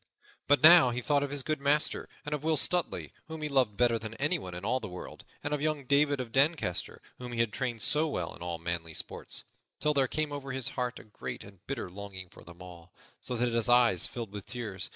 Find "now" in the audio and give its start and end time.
0.63-0.89